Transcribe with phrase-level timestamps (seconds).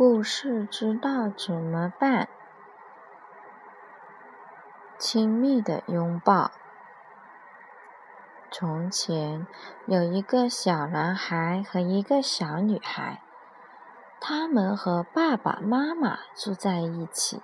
[0.00, 2.26] 故事知道怎么办？
[4.98, 6.52] 亲密的拥抱。
[8.50, 9.46] 从前
[9.84, 13.20] 有一个小男孩和一个小女孩，
[14.22, 17.42] 他们和爸爸妈妈住在一起。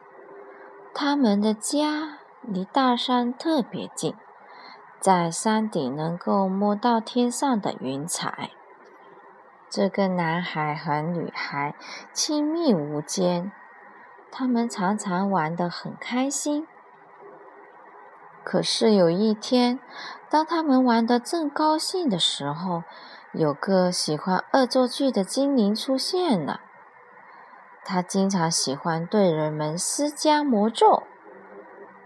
[0.95, 4.17] 他们的家离大山特别近，
[4.99, 8.53] 在山顶能够摸到天上的云彩。
[9.77, 11.75] 这个男孩和女孩
[12.11, 13.53] 亲密无间，
[14.33, 16.67] 他们常常玩得很开心。
[18.43, 19.79] 可是有一天，
[20.31, 22.85] 当他们玩得正高兴的时候，
[23.35, 26.63] 有个喜欢恶作剧的精灵出现了。
[27.85, 31.03] 他经常喜欢对人们施加魔咒。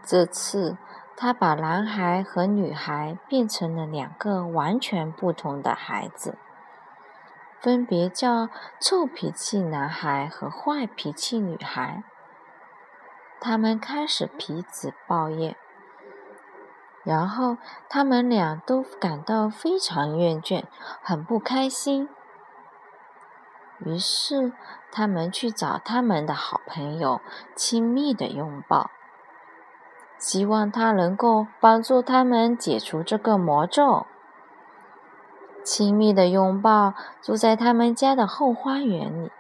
[0.03, 0.77] 这次，
[1.17, 6.37] 他把男孩和女孩变成了两个完全不同的孩子。
[7.61, 8.49] 分别叫
[8.81, 12.03] 臭脾气男孩和坏脾气女孩。
[13.39, 15.55] 他们开始彼此抱怨，
[17.05, 17.59] 然后
[17.89, 20.65] 他们俩都感到非常厌倦，
[21.03, 22.09] 很不开心。
[23.79, 24.53] 于是，
[24.91, 27.21] 他们去找他们的好朋友，
[27.55, 28.91] 亲密的拥抱，
[30.19, 34.07] 希望他能够帮助他们解除这个魔咒。
[35.65, 39.31] 亲密的拥抱，住在他们家的后花园里，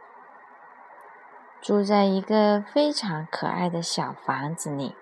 [1.60, 4.94] 住在一个非常可爱的小房子里。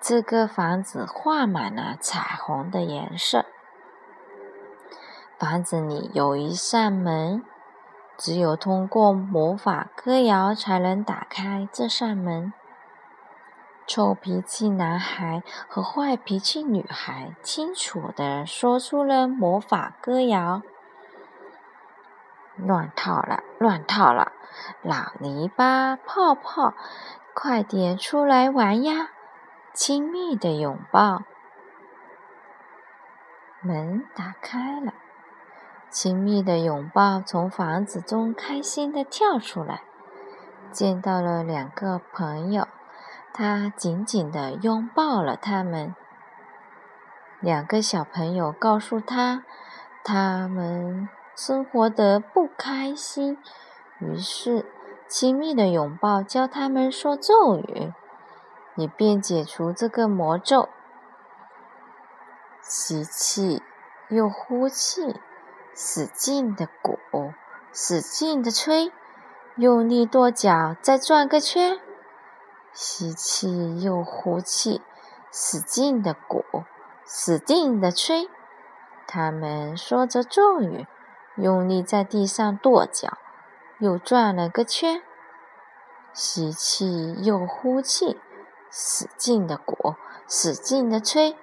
[0.00, 3.44] 这个房子画满了彩虹的颜色。
[5.38, 7.44] 房子里有一扇门，
[8.16, 12.52] 只有通过魔法歌谣才能打开这扇门。
[13.90, 20.62] 臭脾气男孩和坏脾气女孩清楚地说出了魔法歌谣
[22.54, 24.30] ：“乱套了，乱套了，
[24.82, 26.72] 老泥巴泡泡，
[27.34, 29.10] 快点出来玩呀！
[29.74, 31.24] 亲密的拥抱。”
[33.60, 34.94] 门打开了，
[35.88, 39.82] 亲密的拥抱从房子中开心地跳出来，
[40.70, 42.68] 见到了两个朋友。
[43.32, 45.94] 他紧紧地拥抱了他们。
[47.40, 49.44] 两个小朋友告诉他，
[50.04, 53.38] 他们生活得不开心，
[53.98, 54.66] 于是
[55.08, 57.92] 亲密的拥抱教他们说咒语，
[58.76, 60.68] 以便解除这个魔咒。
[62.62, 63.62] 吸气，
[64.08, 65.18] 又呼气，
[65.74, 66.98] 使劲的鼓，
[67.72, 68.92] 使劲的吹，
[69.56, 71.80] 用力跺脚，再转个圈。
[72.72, 74.80] 吸气又呼气，
[75.32, 76.44] 使劲的鼓，
[77.04, 78.28] 使劲的吹。
[79.06, 80.86] 他们说着咒语，
[81.36, 83.18] 用力在地上跺脚，
[83.80, 85.02] 又转了个圈。
[86.12, 88.20] 吸气又呼气，
[88.70, 89.94] 使劲的鼓，
[90.28, 91.36] 使劲的吹，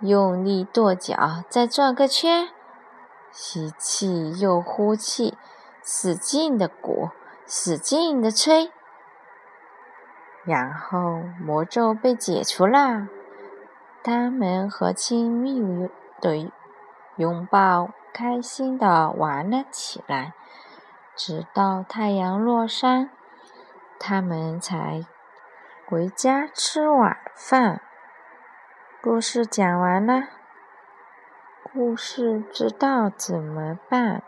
[0.00, 2.48] 用力跺脚，再转个圈。
[3.32, 5.36] 吸气又呼气，
[5.82, 7.08] 使劲的鼓，
[7.46, 8.70] 使劲的吹。
[10.44, 13.08] 然后魔咒被解除啦，
[14.02, 15.88] 他们和亲密
[16.20, 16.52] 的
[17.16, 20.34] 拥抱开心的玩了起来，
[21.16, 23.08] 直到太阳落山，
[23.98, 25.06] 他们才
[25.88, 27.80] 回家吃晚饭。
[29.02, 30.24] 故事讲完了，
[31.62, 34.22] 故事知道怎么办。